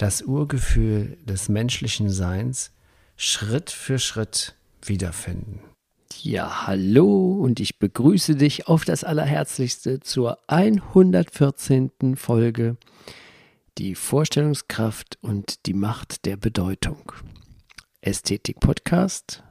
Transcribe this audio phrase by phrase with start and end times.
[0.00, 2.72] das Urgefühl des menschlichen Seins
[3.16, 5.60] Schritt für Schritt wiederfinden.
[6.22, 12.16] Ja, hallo und ich begrüße dich auf das Allerherzlichste zur 114.
[12.16, 12.78] Folge
[13.76, 17.12] Die Vorstellungskraft und die Macht der Bedeutung.
[18.00, 19.44] Ästhetik Podcast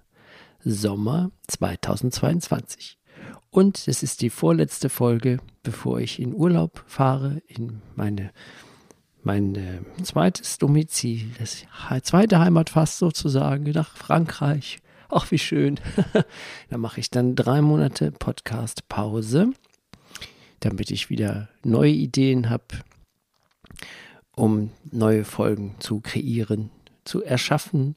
[0.66, 2.98] Sommer 2022.
[3.52, 8.32] Und es ist die vorletzte Folge, bevor ich in Urlaub fahre, in meine,
[9.24, 11.66] mein äh, zweites Domizil, das
[12.04, 14.80] zweite Heimat fast sozusagen, nach Frankreich.
[15.10, 15.80] Ach, wie schön.
[16.70, 19.52] da mache ich dann drei Monate Podcast-Pause,
[20.60, 22.66] damit ich wieder neue Ideen habe,
[24.36, 26.70] um neue Folgen zu kreieren,
[27.06, 27.96] zu erschaffen.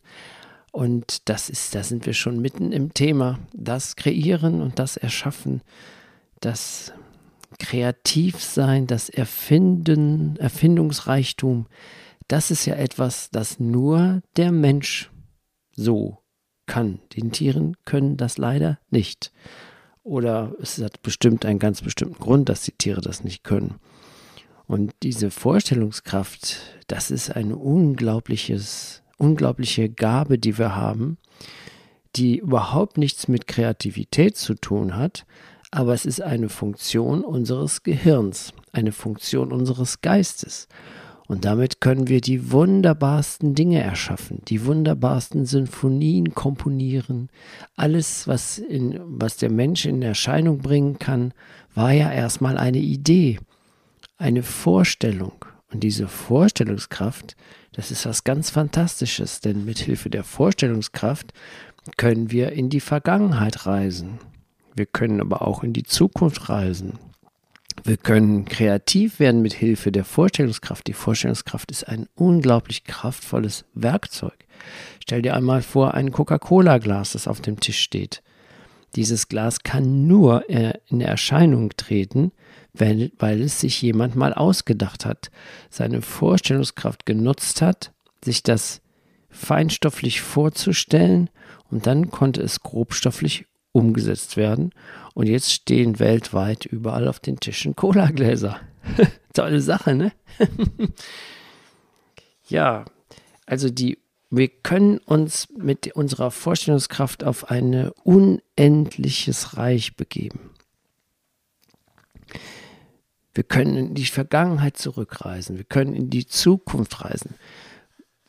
[0.71, 3.39] Und das ist, da sind wir schon mitten im Thema.
[3.53, 5.61] Das Kreieren und das Erschaffen,
[6.41, 6.95] das
[7.59, 11.67] Kreativsein, das Erfinden, Erfindungsreichtum,
[12.29, 15.11] das ist ja etwas, das nur der Mensch
[15.73, 16.19] so
[16.67, 17.01] kann.
[17.15, 19.33] Den Tieren können das leider nicht.
[20.03, 23.77] Oder es hat bestimmt einen ganz bestimmten Grund, dass die Tiere das nicht können.
[24.67, 31.17] Und diese Vorstellungskraft, das ist ein unglaubliches unglaubliche Gabe, die wir haben,
[32.17, 35.25] die überhaupt nichts mit Kreativität zu tun hat,
[35.73, 40.69] aber es ist eine Funktion unseres Gehirns, eine Funktion unseres Geistes.
[41.29, 47.31] Und damit können wir die wunderbarsten Dinge erschaffen, die wunderbarsten Sinfonien komponieren.
[47.75, 51.33] Alles, was, in, was der Mensch in Erscheinung bringen kann,
[51.75, 53.39] war ja erstmal eine Idee,
[54.19, 55.47] eine Vorstellung.
[55.73, 57.35] Und diese Vorstellungskraft,
[57.73, 61.33] das ist was ganz Fantastisches, denn mit Hilfe der Vorstellungskraft
[61.97, 64.19] können wir in die Vergangenheit reisen.
[64.75, 66.99] Wir können aber auch in die Zukunft reisen.
[67.85, 70.87] Wir können kreativ werden mit Hilfe der Vorstellungskraft.
[70.87, 74.47] Die Vorstellungskraft ist ein unglaublich kraftvolles Werkzeug.
[75.03, 78.23] Stell dir einmal vor, ein Coca-Cola-Glas, das auf dem Tisch steht.
[78.95, 82.33] Dieses Glas kann nur äh, in Erscheinung treten,
[82.75, 85.31] weil, weil es sich jemand mal ausgedacht hat,
[85.71, 88.83] seine Vorstellungskraft genutzt hat, sich das
[89.31, 91.31] feinstofflich vorzustellen
[91.71, 94.71] und dann konnte es grobstofflich umgesetzt werden.
[95.15, 98.61] Und jetzt stehen weltweit überall auf den Tischen Cola-Gläser.
[99.33, 100.13] Tolle Sache, ne?
[102.49, 102.85] ja,
[103.47, 103.99] also die,
[104.31, 110.51] wir können uns mit unserer Vorstellungskraft auf ein unendliches Reich begeben.
[113.35, 115.57] Wir können in die Vergangenheit zurückreisen.
[115.57, 117.35] Wir können in die Zukunft reisen.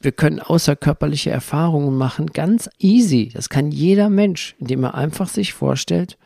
[0.04, 3.32] Wir können außerkörperliche Erfahrungen machen, ganz easy.
[3.34, 6.18] Das kann jeder Mensch, indem er einfach sich vorstellt,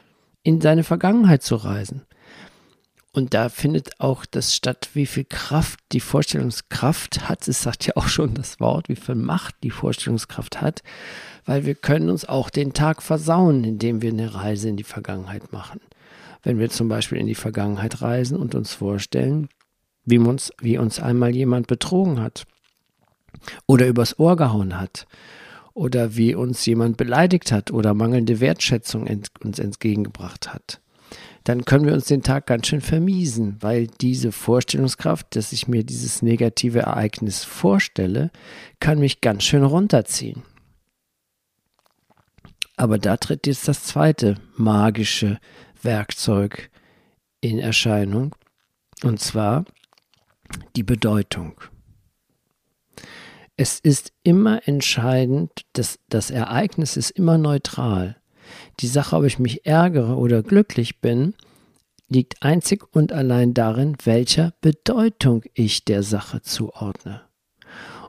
[0.44, 2.02] in seine Vergangenheit zu reisen.
[3.14, 7.48] Und da findet auch das statt, wie viel Kraft die Vorstellungskraft hat.
[7.48, 10.84] Es sagt ja auch schon das Wort, wie viel Macht die Vorstellungskraft hat,
[11.46, 15.54] weil wir können uns auch den Tag versauen, indem wir eine Reise in die Vergangenheit
[15.54, 15.80] machen
[16.44, 19.50] wenn wir zum Beispiel in die Vergangenheit reisen und uns vorstellen,
[20.06, 22.46] wie uns, wie uns einmal jemand betrogen hat
[23.66, 25.08] oder übers Ohr gehauen hat
[25.74, 30.82] oder wie uns jemand beleidigt hat oder mangelnde Wertschätzung ent, uns entgegengebracht hat,
[31.44, 35.84] dann können wir uns den Tag ganz schön vermiesen, weil diese Vorstellungskraft, dass ich mir
[35.84, 38.32] dieses negative Ereignis vorstelle,
[38.80, 40.44] kann mich ganz schön runterziehen.
[42.76, 45.40] Aber da tritt jetzt das zweite magische
[45.82, 46.70] Werkzeug
[47.40, 48.36] in Erscheinung,
[49.04, 49.64] und zwar
[50.76, 51.62] die Bedeutung.
[53.60, 58.18] Es ist immer entscheidend, dass das Ereignis ist immer neutral.
[58.80, 61.34] Die Sache, ob ich mich ärgere oder glücklich bin,
[62.08, 67.24] liegt einzig und allein darin, welcher Bedeutung ich der Sache zuordne.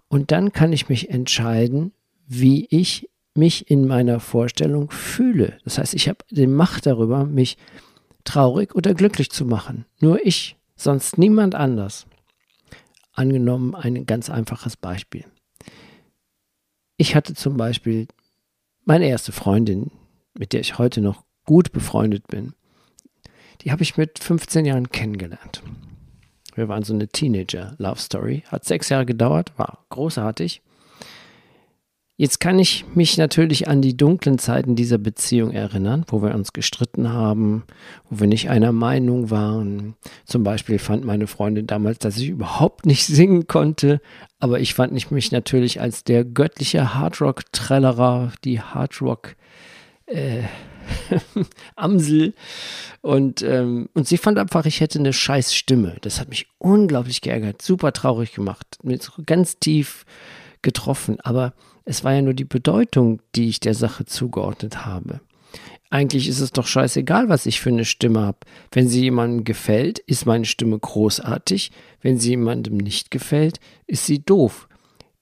[0.08, 1.92] Und dann kann ich mich entscheiden,
[2.26, 5.56] wie ich mich in meiner Vorstellung fühle.
[5.64, 7.56] Das heißt, ich habe die Macht darüber, mich
[8.24, 9.86] traurig oder glücklich zu machen.
[9.98, 12.06] Nur ich, sonst niemand anders.
[13.14, 15.24] Angenommen ein ganz einfaches Beispiel.
[17.00, 18.08] Ich hatte zum Beispiel
[18.84, 19.92] meine erste Freundin,
[20.36, 22.54] mit der ich heute noch gut befreundet bin.
[23.60, 25.62] Die habe ich mit 15 Jahren kennengelernt.
[26.56, 28.42] Wir waren so eine Teenager-Love-Story.
[28.48, 30.60] Hat sechs Jahre gedauert, war großartig.
[32.20, 36.53] Jetzt kann ich mich natürlich an die dunklen Zeiten dieser Beziehung erinnern, wo wir uns
[36.53, 37.62] gestritten haben,
[38.11, 39.94] wo wir nicht einer Meinung waren.
[40.26, 44.00] Zum Beispiel fand meine Freundin damals, dass ich überhaupt nicht singen konnte,
[44.41, 49.37] aber ich fand mich natürlich als der göttliche Hardrock-Trellerer, die Hardrock-
[50.06, 50.43] äh,
[51.76, 52.35] Amsel.
[53.00, 55.99] Und, ähm, und sie fand einfach, ich hätte eine scheiß Stimme.
[56.00, 60.05] Das hat mich unglaublich geärgert, super traurig gemacht, mit ganz tief
[60.62, 61.20] getroffen.
[61.20, 61.53] Aber
[61.88, 65.20] es war ja nur die Bedeutung, die ich der Sache zugeordnet habe.
[65.88, 68.40] Eigentlich ist es doch scheißegal, was ich für eine Stimme habe.
[68.70, 71.70] Wenn sie jemandem gefällt, ist meine Stimme großartig.
[72.02, 74.69] Wenn sie jemandem nicht gefällt, ist sie doof.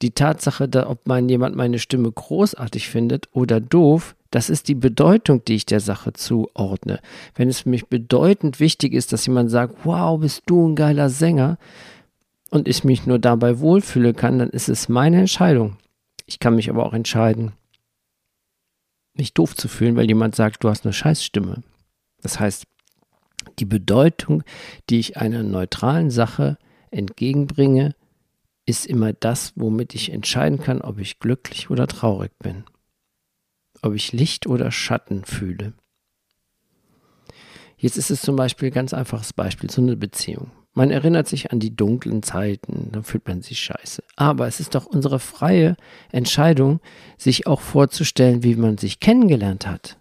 [0.03, 5.45] Die Tatsache, ob man jemand meine Stimme großartig findet oder doof, das ist die Bedeutung,
[5.45, 6.99] die ich der Sache zuordne.
[7.37, 11.11] Wenn es für mich bedeutend wichtig ist, dass jemand sagt, wow, bist du ein geiler
[11.11, 11.59] Sänger
[12.51, 15.77] und ich mich nur dabei wohlfühle kann, dann ist es meine Entscheidung.
[16.26, 17.52] Ich kann mich aber auch entscheiden,
[19.14, 21.62] mich doof zu fühlen, weil jemand sagt, du hast eine Scheißstimme.
[22.20, 22.64] Das heißt,
[23.58, 24.43] die Bedeutung,
[24.90, 26.58] die ich einer neutralen Sache
[26.90, 27.94] entgegenbringe,
[28.67, 32.64] ist immer das, womit ich entscheiden kann, ob ich glücklich oder traurig bin,
[33.82, 35.73] ob ich Licht oder Schatten fühle.
[37.78, 40.50] Jetzt ist es zum Beispiel ein ganz einfaches Beispiel, so eine Beziehung.
[40.76, 44.05] Man erinnert sich an die dunklen Zeiten, dann fühlt man sich scheiße.
[44.14, 45.75] Aber es ist doch unsere freie
[46.12, 46.81] Entscheidung,
[47.17, 49.96] sich auch vorzustellen, wie man sich kennengelernt hat.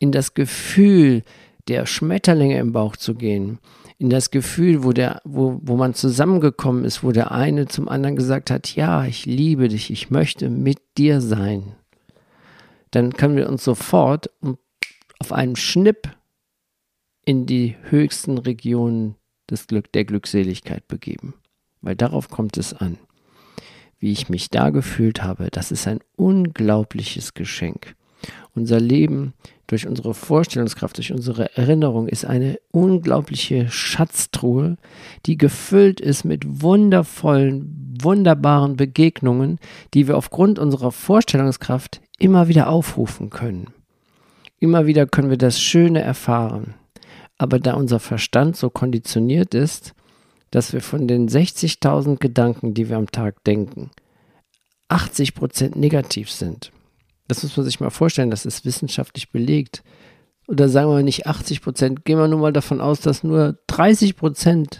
[0.00, 1.22] In das Gefühl
[1.68, 3.60] der Schmetterlinge im Bauch zu gehen,
[3.98, 8.16] in das Gefühl, wo, der, wo, wo man zusammengekommen ist, wo der eine zum anderen
[8.16, 11.76] gesagt hat, ja, ich liebe dich, ich möchte mit dir sein.
[12.90, 14.30] Dann können wir uns sofort
[15.20, 16.10] auf einen Schnipp
[17.24, 19.14] in die höchsten Regionen
[19.50, 21.34] des Glück, der Glückseligkeit begeben.
[21.80, 22.98] Weil darauf kommt es an.
[23.98, 27.96] Wie ich mich da gefühlt habe, das ist ein unglaubliches Geschenk.
[28.54, 29.34] Unser Leben
[29.68, 34.76] durch unsere Vorstellungskraft, durch unsere Erinnerung ist eine unglaubliche Schatztruhe,
[35.26, 39.58] die gefüllt ist mit wundervollen, wunderbaren Begegnungen,
[39.94, 43.68] die wir aufgrund unserer Vorstellungskraft immer wieder aufrufen können.
[44.58, 46.74] Immer wieder können wir das Schöne erfahren.
[47.38, 49.94] Aber da unser Verstand so konditioniert ist,
[50.50, 53.90] dass wir von den 60.000 Gedanken, die wir am Tag denken,
[54.88, 56.72] 80% negativ sind.
[57.28, 59.82] Das muss man sich mal vorstellen, das ist wissenschaftlich belegt.
[60.48, 64.78] Oder sagen wir nicht 80% gehen wir nur mal davon aus, dass nur 30%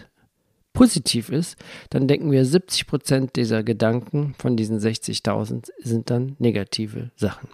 [0.73, 1.57] positiv ist,
[1.91, 7.49] dann denken wir 70% dieser Gedanken von diesen 60.000 sind dann negative Sachen.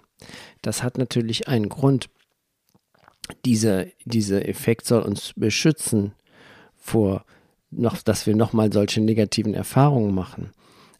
[0.61, 2.09] Das hat natürlich einen Grund
[3.45, 6.13] dieser, dieser Effekt soll uns beschützen
[6.75, 7.25] vor
[7.71, 10.51] noch, dass wir nochmal solche negativen Erfahrungen machen.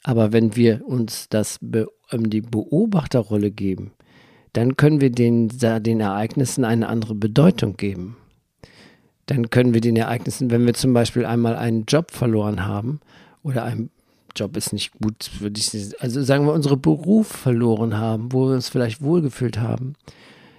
[0.04, 3.92] Aber wenn wir uns das be, ähm, die Beobachterrolle geben,
[4.54, 8.18] dann können wir den, den Ereignissen eine andere Bedeutung geben.
[9.26, 13.00] Dann können wir den Ereignissen, wenn wir zum Beispiel einmal einen Job verloren haben
[13.44, 13.90] oder ein
[14.36, 18.56] Job ist nicht gut, würde ich also sagen wir unsere Beruf verloren haben, wo wir
[18.56, 19.96] uns vielleicht wohlgefühlt haben,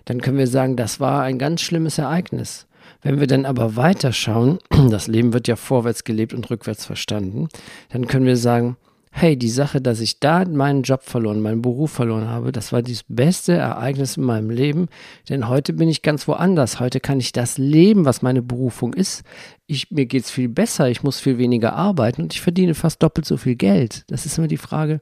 [0.07, 2.67] dann können wir sagen, das war ein ganz schlimmes Ereignis.
[3.03, 4.59] Wenn wir dann aber weiterschauen,
[4.91, 7.49] das Leben wird ja vorwärts gelebt und rückwärts verstanden,
[7.91, 8.77] dann können wir sagen,
[9.11, 12.83] hey, die Sache, dass ich da meinen Job verloren, meinen Beruf verloren habe, das war
[12.83, 14.89] das beste Ereignis in meinem Leben,
[15.31, 16.81] denn heute bin ich ganz woanders.
[16.81, 19.25] Heute kann ich das leben, was meine Berufung ist.
[19.67, 23.03] Ich, mir geht es viel besser, ich muss viel weniger arbeiten und ich verdiene fast
[23.03, 24.05] doppelt so viel Geld.
[24.09, 25.01] Das ist immer die Frage,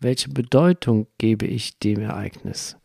[0.00, 2.76] welche Bedeutung gebe ich dem Ereignis?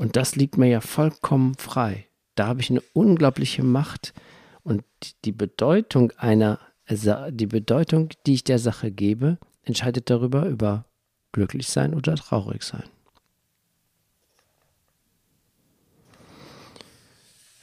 [0.00, 2.06] Und das liegt mir ja vollkommen frei.
[2.34, 4.14] Da habe ich eine unglaubliche Macht
[4.62, 4.82] und
[5.26, 10.86] die Bedeutung einer, die Bedeutung, die ich der Sache gebe, entscheidet darüber, über
[11.32, 12.84] glücklich sein oder traurig sein.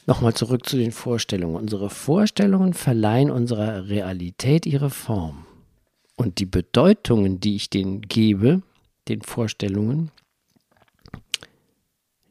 [0.06, 1.56] Nochmal zurück zu den Vorstellungen.
[1.56, 5.44] Unsere Vorstellungen verleihen unserer Realität ihre Form.
[6.14, 8.62] Und die Bedeutungen, die ich denen gebe,
[9.08, 10.12] den Vorstellungen,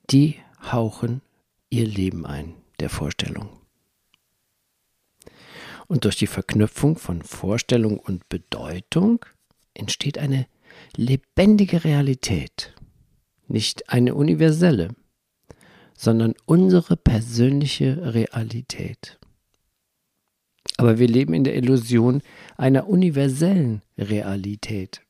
[0.10, 0.36] die
[0.72, 1.22] hauchen
[1.70, 3.50] ihr Leben ein, der Vorstellung.
[5.88, 9.26] Und durch die Verknüpfung von Vorstellung und Bedeutung
[9.74, 10.48] entsteht eine
[10.96, 12.74] lebendige Realität,
[13.48, 14.90] nicht eine universelle,
[15.94, 19.18] sondern unsere persönliche Realität.
[20.78, 22.22] Aber wir leben in der Illusion
[22.56, 25.02] einer universellen Realität.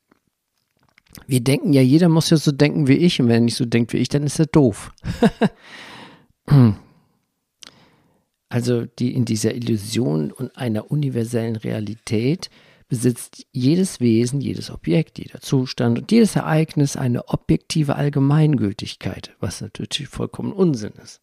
[1.26, 3.64] Wir denken ja, jeder muss ja so denken wie ich und wenn er nicht so
[3.64, 4.92] denkt wie ich, dann ist er doof.
[8.48, 12.50] also die in dieser Illusion und einer universellen Realität
[12.88, 20.08] besitzt jedes Wesen, jedes Objekt, jeder Zustand und jedes Ereignis eine objektive Allgemeingültigkeit, was natürlich
[20.08, 21.20] vollkommen Unsinn ist.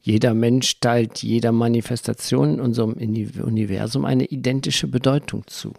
[0.00, 5.72] Jeder Mensch teilt jeder Manifestation in unserem Universum eine identische Bedeutung zu.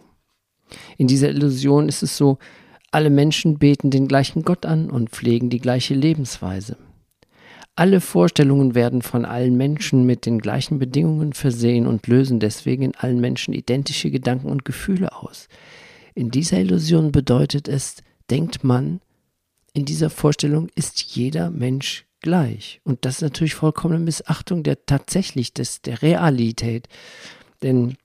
[0.98, 2.38] In dieser Illusion ist es so,
[2.90, 6.76] alle Menschen beten den gleichen Gott an und pflegen die gleiche Lebensweise.
[7.74, 12.94] Alle Vorstellungen werden von allen Menschen mit den gleichen Bedingungen versehen und lösen deswegen in
[12.94, 15.48] allen Menschen identische Gedanken und Gefühle aus.
[16.14, 17.96] In dieser Illusion bedeutet es,
[18.30, 19.00] denkt man,
[19.74, 22.80] in dieser Vorstellung ist jeder Mensch gleich.
[22.82, 26.88] Und das ist natürlich vollkommene Missachtung der tatsächlich des, der Realität.
[27.62, 27.98] Denn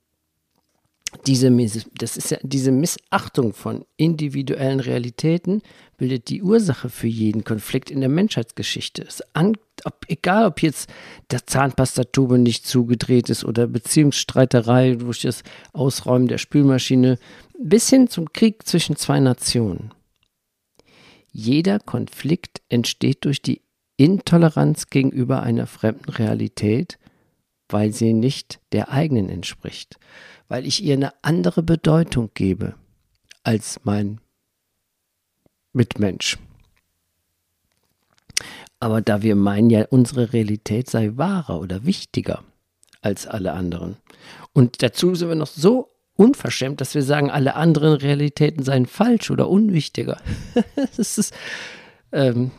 [1.27, 1.51] diese,
[1.97, 5.61] das ist ja, diese Missachtung von individuellen Realitäten
[5.97, 9.07] bildet die Ursache für jeden Konflikt in der Menschheitsgeschichte.
[9.33, 10.89] An, ob, egal, ob jetzt
[11.29, 17.19] der Zahnpastatube nicht zugedreht ist oder Beziehungsstreiterei durch das Ausräumen der Spülmaschine,
[17.59, 19.91] bis hin zum Krieg zwischen zwei Nationen.
[21.31, 23.61] Jeder Konflikt entsteht durch die
[23.97, 26.97] Intoleranz gegenüber einer fremden Realität,
[27.71, 29.97] weil sie nicht der eigenen entspricht
[30.51, 32.75] weil ich ihr eine andere Bedeutung gebe
[33.41, 34.19] als mein
[35.71, 36.37] Mitmensch.
[38.77, 42.43] Aber da wir meinen ja, unsere Realität sei wahrer oder wichtiger
[43.01, 43.95] als alle anderen.
[44.51, 49.31] Und dazu sind wir noch so unverschämt, dass wir sagen, alle anderen Realitäten seien falsch
[49.31, 50.17] oder unwichtiger.
[50.97, 51.33] das ist,
[52.11, 52.51] ähm,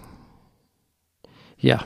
[1.59, 1.85] ja,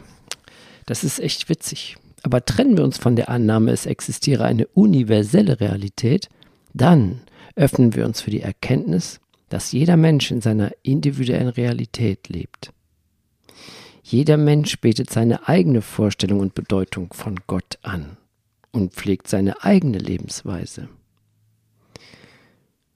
[0.86, 1.96] das ist echt witzig.
[2.26, 6.28] Aber trennen wir uns von der Annahme, es existiere eine universelle Realität,
[6.74, 7.20] dann
[7.54, 12.72] öffnen wir uns für die Erkenntnis, dass jeder Mensch in seiner individuellen Realität lebt.
[14.02, 18.16] Jeder Mensch betet seine eigene Vorstellung und Bedeutung von Gott an
[18.72, 20.88] und pflegt seine eigene Lebensweise.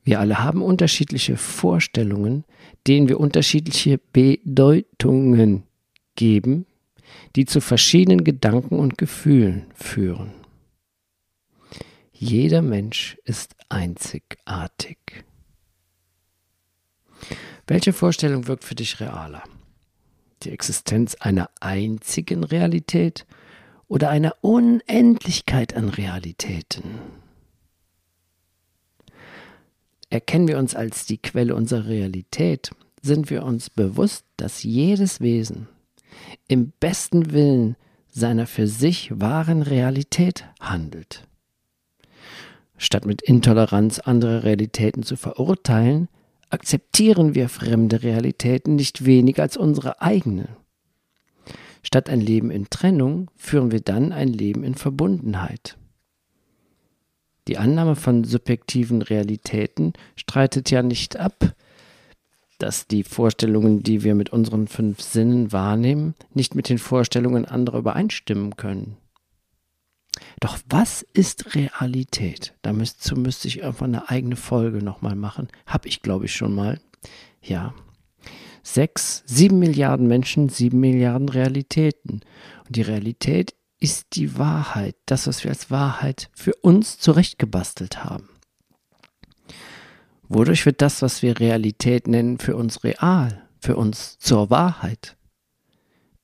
[0.03, 2.43] Wir alle haben unterschiedliche Vorstellungen,
[2.89, 5.63] denen wir unterschiedliche Bedeutungen
[6.17, 6.67] geben,
[7.37, 10.33] die zu verschiedenen Gedanken und Gefühlen führen.
[12.13, 14.99] Jeder Mensch ist einzigartig.
[17.67, 19.43] Welche Vorstellung wirkt für dich realer?
[20.43, 23.27] Die Existenz einer einzigen Realität
[23.89, 26.99] oder einer Unendlichkeit an Realitäten?
[30.11, 35.69] Erkennen wir uns als die Quelle unserer Realität, sind wir uns bewusst, dass jedes Wesen,
[36.51, 37.77] im besten Willen
[38.11, 41.29] seiner für sich wahren Realität handelt.
[42.77, 46.09] Statt mit Intoleranz andere Realitäten zu verurteilen,
[46.49, 50.49] akzeptieren wir fremde Realitäten nicht weniger als unsere eigene.
[51.85, 55.79] Statt ein Leben in Trennung führen wir dann ein Leben in Verbundenheit.
[57.47, 61.55] Die Annahme von subjektiven Realitäten streitet ja nicht ab,
[62.63, 67.79] dass die Vorstellungen, die wir mit unseren fünf Sinnen wahrnehmen, nicht mit den Vorstellungen anderer
[67.79, 68.97] übereinstimmen können.
[70.41, 72.55] Doch was ist Realität?
[72.63, 75.49] Da müsste, müsste ich einfach eine eigene Folge nochmal machen.
[75.67, 76.81] Hab ich, glaube ich, schon mal.
[77.43, 77.75] Ja.
[78.63, 82.21] Sechs, sieben Milliarden Menschen, sieben Milliarden Realitäten.
[82.67, 88.30] Und die Realität ist die Wahrheit, das, was wir als Wahrheit für uns zurechtgebastelt haben.
[90.33, 95.17] Wodurch wird das, was wir Realität nennen, für uns real, für uns zur Wahrheit?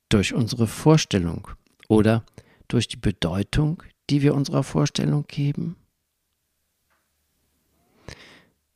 [0.08, 1.48] Durch unsere Vorstellung
[1.88, 2.24] oder
[2.68, 5.74] durch die Bedeutung, die wir unserer Vorstellung geben?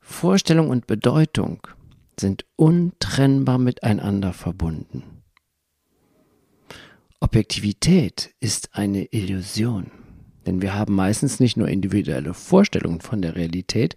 [0.01, 1.65] Vorstellung und Bedeutung
[2.19, 5.23] sind untrennbar miteinander verbunden.
[7.21, 9.91] Objektivität ist eine Illusion,
[10.45, 13.95] denn wir haben meistens nicht nur individuelle Vorstellungen von der Realität,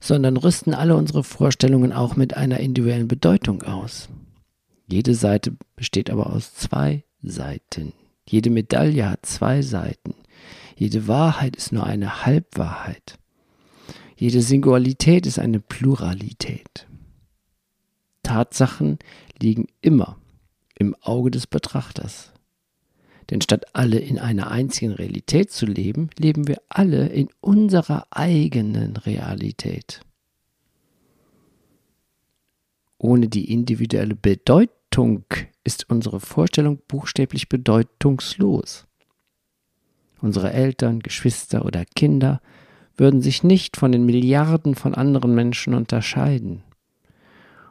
[0.00, 4.08] sondern rüsten alle unsere Vorstellungen auch mit einer individuellen Bedeutung aus.
[4.86, 7.92] Jede Seite besteht aber aus zwei Seiten.
[8.26, 10.14] Jede Medaille hat zwei Seiten.
[10.76, 13.18] Jede Wahrheit ist nur eine Halbwahrheit.
[14.16, 16.86] Jede Singularität ist eine Pluralität.
[18.22, 18.98] Tatsachen
[19.40, 20.16] liegen immer
[20.78, 22.32] im Auge des Betrachters.
[23.30, 28.96] Denn statt alle in einer einzigen Realität zu leben, leben wir alle in unserer eigenen
[28.96, 30.00] Realität.
[32.96, 35.24] Ohne die individuelle Bedeutung
[35.62, 38.86] ist unsere Vorstellung buchstäblich bedeutungslos.
[40.20, 42.40] Unsere Eltern, Geschwister oder Kinder
[42.96, 46.64] würden sich nicht von den Milliarden von anderen Menschen unterscheiden.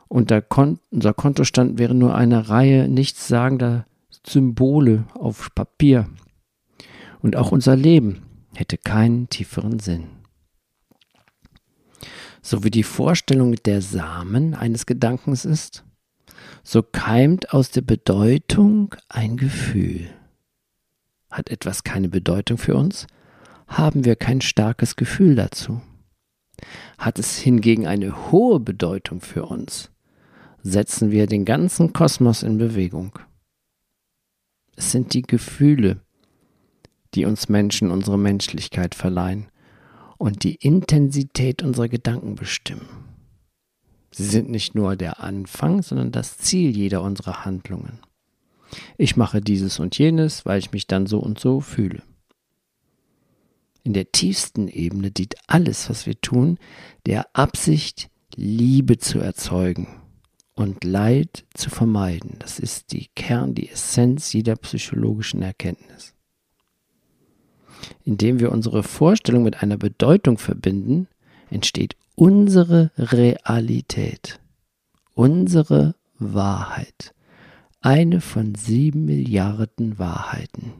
[0.07, 3.85] Unser Kontostand wäre nur eine Reihe nichtssagender
[4.25, 6.09] Symbole auf Papier.
[7.21, 8.23] Und auch unser Leben
[8.55, 10.05] hätte keinen tieferen Sinn.
[12.41, 15.83] So wie die Vorstellung der Samen eines Gedankens ist,
[16.63, 20.09] so keimt aus der Bedeutung ein Gefühl.
[21.29, 23.07] Hat etwas keine Bedeutung für uns,
[23.67, 25.81] haben wir kein starkes Gefühl dazu.
[26.97, 29.91] Hat es hingegen eine hohe Bedeutung für uns,
[30.63, 33.19] setzen wir den ganzen Kosmos in Bewegung.
[34.77, 36.01] Es sind die Gefühle,
[37.15, 39.47] die uns Menschen unsere Menschlichkeit verleihen
[40.19, 42.87] und die Intensität unserer Gedanken bestimmen.
[44.11, 47.99] Sie sind nicht nur der Anfang, sondern das Ziel jeder unserer Handlungen.
[48.97, 52.03] Ich mache dieses und jenes, weil ich mich dann so und so fühle.
[53.83, 56.59] In der tiefsten Ebene dient alles, was wir tun,
[57.07, 59.87] der Absicht, Liebe zu erzeugen
[60.57, 62.35] und Leid zu vermeiden.
[62.39, 66.15] Das ist die Kern, die Essenz jeder psychologischen Erkenntnis.
[68.03, 71.07] Indem wir unsere Vorstellung mit einer Bedeutung verbinden,
[71.51, 74.39] entsteht unsere Realität,
[75.13, 77.13] unsere Wahrheit,
[77.81, 80.73] eine von sieben Milliarden Wahrheiten.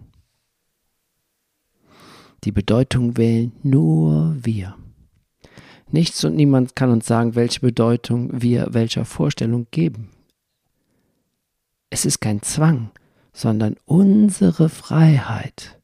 [2.43, 4.75] Die Bedeutung wählen nur wir.
[5.89, 10.09] Nichts und niemand kann uns sagen, welche Bedeutung wir welcher Vorstellung geben.
[11.89, 12.91] Es ist kein Zwang,
[13.31, 15.79] sondern unsere Freiheit.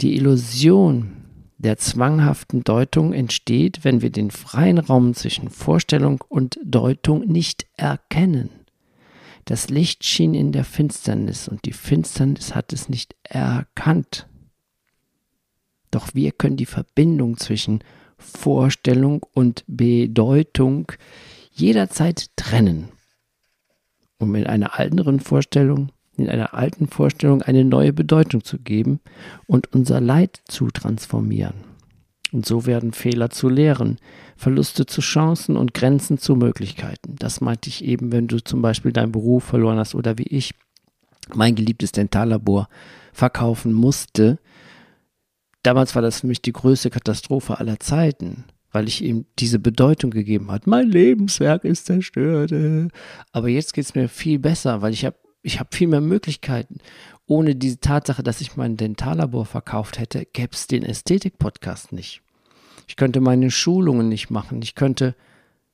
[0.00, 1.16] Die Illusion
[1.58, 8.50] der zwanghaften Deutung entsteht, wenn wir den freien Raum zwischen Vorstellung und Deutung nicht erkennen.
[9.44, 14.28] Das Licht schien in der Finsternis und die Finsternis hat es nicht erkannt.
[15.90, 17.82] Doch wir können die Verbindung zwischen
[18.18, 20.92] Vorstellung und Bedeutung
[21.52, 22.88] jederzeit trennen,
[24.18, 29.00] um in einer anderen Vorstellung, in einer alten Vorstellung eine neue Bedeutung zu geben
[29.46, 31.68] und unser Leid zu transformieren.
[32.32, 33.98] Und so werden Fehler zu Lehren,
[34.36, 37.16] Verluste zu Chancen und Grenzen zu Möglichkeiten.
[37.18, 40.54] Das meinte ich eben, wenn du zum Beispiel deinen Beruf verloren hast oder wie ich
[41.34, 42.68] mein geliebtes Dentallabor
[43.12, 44.38] verkaufen musste,
[45.68, 50.10] damals war das für mich die größte Katastrophe aller Zeiten, weil ich ihm diese Bedeutung
[50.10, 50.66] gegeben hat.
[50.66, 52.52] Mein Lebenswerk ist zerstört.
[53.32, 56.78] Aber jetzt geht es mir viel besser, weil ich habe ich hab viel mehr Möglichkeiten.
[57.26, 62.22] Ohne diese Tatsache, dass ich mein Dentallabor verkauft hätte, gäbe es den Ästhetik-Podcast nicht.
[62.86, 64.62] Ich könnte meine Schulungen nicht machen.
[64.62, 65.14] Ich könnte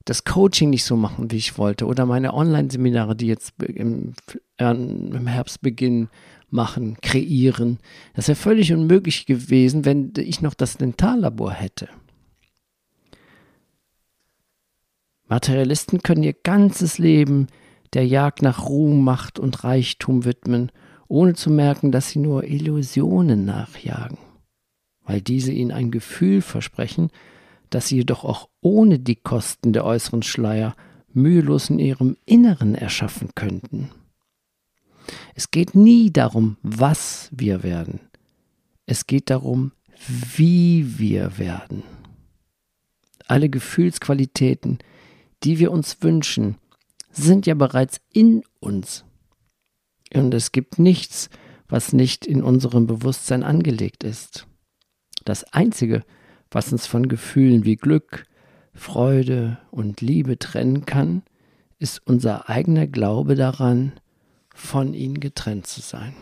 [0.04, 1.86] das Coaching nicht so machen, wie ich wollte.
[1.86, 4.14] Oder meine Online-Seminare, die jetzt im,
[4.58, 6.08] im Herbst beginnen,
[6.54, 7.78] machen, kreieren.
[8.14, 11.88] Das wäre völlig unmöglich gewesen, wenn ich noch das Dentallabor hätte.
[15.26, 17.48] Materialisten können ihr ganzes Leben
[17.92, 20.70] der Jagd nach Ruhm, Macht und Reichtum widmen,
[21.08, 24.18] ohne zu merken, dass sie nur Illusionen nachjagen,
[25.04, 27.10] weil diese ihnen ein Gefühl versprechen,
[27.70, 30.74] das sie jedoch auch ohne die Kosten der äußeren Schleier
[31.12, 33.90] mühelos in ihrem Inneren erschaffen könnten.
[35.34, 38.00] Es geht nie darum, was wir werden.
[38.86, 39.72] Es geht darum,
[40.36, 41.82] wie wir werden.
[43.26, 44.78] Alle Gefühlsqualitäten,
[45.42, 46.56] die wir uns wünschen,
[47.10, 49.04] sind ja bereits in uns.
[50.12, 51.30] Und es gibt nichts,
[51.68, 54.46] was nicht in unserem Bewusstsein angelegt ist.
[55.24, 56.04] Das Einzige,
[56.50, 58.26] was uns von Gefühlen wie Glück,
[58.74, 61.22] Freude und Liebe trennen kann,
[61.78, 63.92] ist unser eigener Glaube daran,
[64.54, 66.14] von ihnen getrennt zu sein.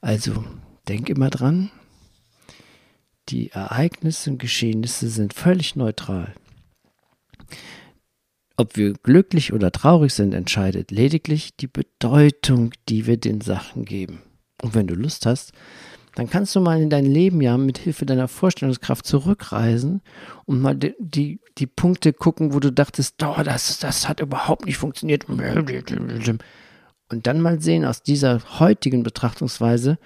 [0.00, 0.44] Also
[0.88, 1.70] denk immer dran,
[3.28, 6.34] die Ereignisse und Geschehnisse sind völlig neutral.
[8.56, 14.22] Ob wir glücklich oder traurig sind, entscheidet lediglich die Bedeutung, die wir den Sachen geben.
[14.62, 15.52] Und wenn du Lust hast,
[16.14, 20.00] dann kannst du mal in dein Leben ja mit Hilfe deiner Vorstellungskraft zurückreisen
[20.44, 24.66] und mal die, die, die Punkte gucken, wo du dachtest, oh, das, das hat überhaupt
[24.66, 25.28] nicht funktioniert
[27.08, 29.98] und dann mal sehen aus dieser heutigen Betrachtungsweise,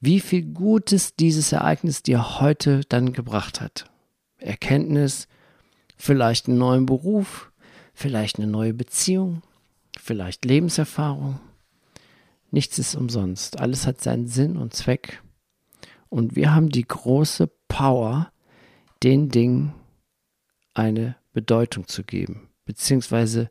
[0.00, 3.90] wie viel Gutes dieses Ereignis dir heute dann gebracht hat.
[4.38, 5.26] Erkenntnis,
[5.96, 7.50] vielleicht einen neuen Beruf,
[7.92, 9.42] vielleicht eine neue Beziehung,
[9.98, 11.40] vielleicht Lebenserfahrung.
[12.50, 13.58] Nichts ist umsonst.
[13.58, 15.22] Alles hat seinen Sinn und Zweck.
[16.08, 18.32] Und wir haben die große Power,
[19.02, 19.74] den Dingen
[20.74, 23.50] eine Bedeutung zu geben, beziehungsweise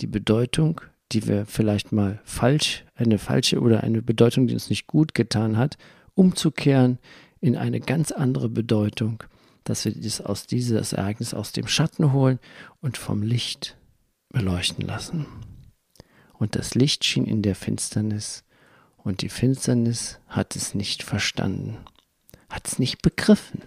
[0.00, 0.80] die Bedeutung
[1.12, 5.56] die wir vielleicht mal falsch, eine falsche oder eine Bedeutung, die uns nicht gut getan
[5.56, 5.76] hat,
[6.14, 6.98] umzukehren
[7.40, 9.22] in eine ganz andere Bedeutung,
[9.64, 12.38] dass wir das aus dieses Ereignis aus dem Schatten holen
[12.80, 13.76] und vom Licht
[14.30, 15.26] beleuchten lassen.
[16.32, 18.44] Und das Licht schien in der Finsternis
[18.96, 21.78] und die Finsternis hat es nicht verstanden,
[22.48, 23.62] hat es nicht begriffen,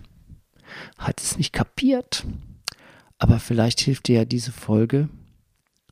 [0.97, 2.25] hat es nicht kapiert,
[3.17, 5.09] Aber vielleicht hilft dir ja diese Folge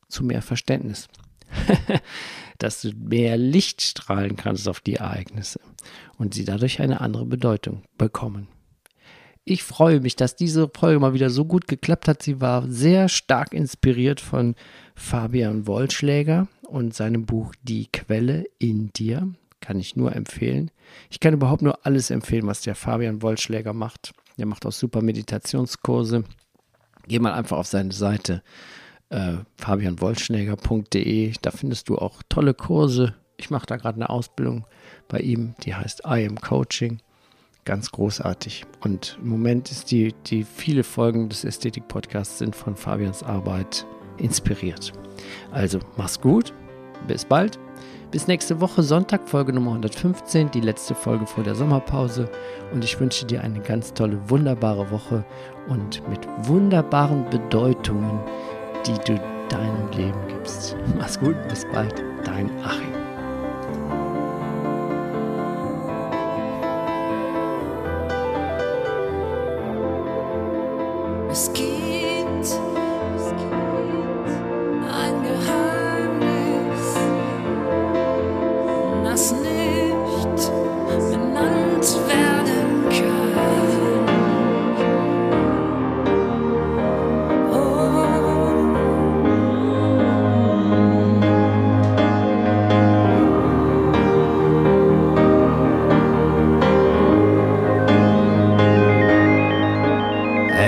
[0.08, 1.08] zu mehr Verständnis.
[2.58, 5.60] dass du mehr Licht strahlen kannst auf die Ereignisse
[6.17, 8.47] und sie dadurch eine andere Bedeutung bekommen.
[9.47, 12.23] Ich freue mich, dass diese Folge mal wieder so gut geklappt hat.
[12.23, 14.55] Sie war sehr stark inspiriert von
[14.95, 19.31] Fabian Wollschläger und seinem Buch Die Quelle in dir.
[19.62, 20.71] Kann ich nur empfehlen.
[21.12, 24.13] Ich kann überhaupt nur alles empfehlen, was der Fabian Wollschläger macht.
[24.39, 26.23] Der macht auch super Meditationskurse.
[27.08, 28.41] Geh mal einfach auf seine Seite
[29.15, 31.34] äh, fabianwollschläger.de.
[31.41, 33.15] Da findest du auch tolle Kurse.
[33.38, 34.65] Ich mache da gerade eine Ausbildung
[35.08, 36.99] bei ihm, die heißt I Am Coaching
[37.65, 38.63] ganz großartig.
[38.82, 43.86] Und im Moment ist die, die viele Folgen des Ästhetik-Podcasts sind von Fabians Arbeit
[44.17, 44.93] inspiriert.
[45.51, 46.54] Also mach's gut,
[47.08, 47.60] bis bald.
[48.12, 52.30] Bis nächste Woche Sonntag, Folge Nummer 115, die letzte Folge vor der Sommerpause.
[52.71, 55.25] Und ich wünsche dir eine ganz tolle, wunderbare Woche
[55.67, 58.19] und mit wunderbaren Bedeutungen,
[58.86, 59.19] die du
[59.50, 60.76] deinem Leben gibst.
[60.98, 63.04] Mach's gut, bis bald, dein Achim.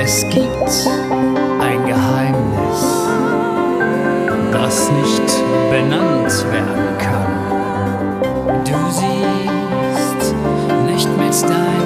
[0.10, 0.88] Es gibt
[1.60, 2.82] ein Geheimnis,
[4.54, 8.22] das nicht benannt werden kann.
[8.64, 10.34] Du siehst
[10.86, 11.77] nicht mit deinen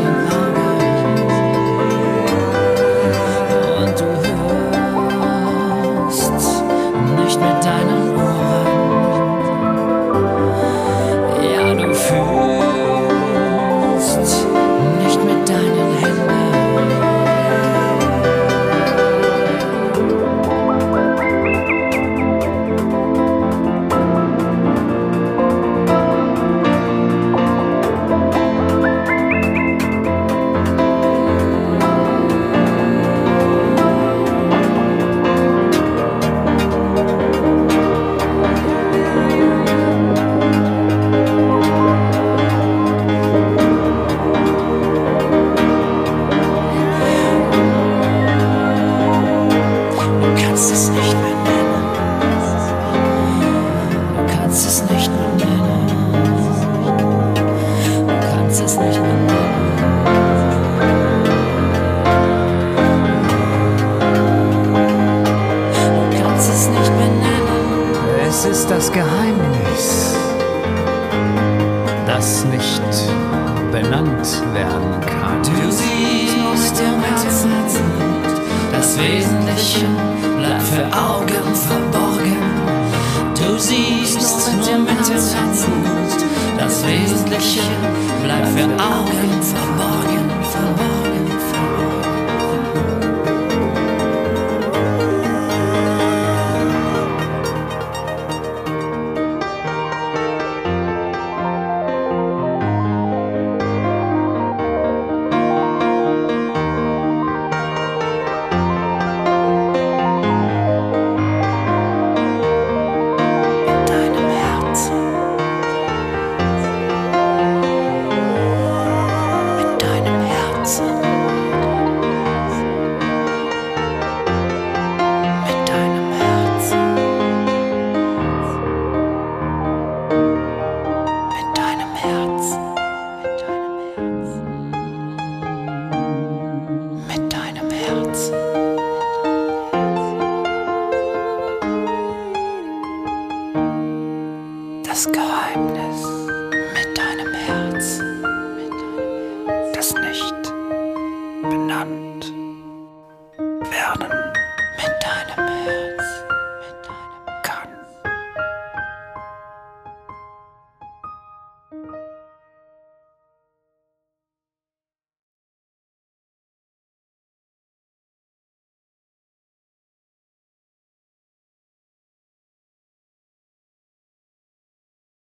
[88.67, 89.80] 个奥运怎？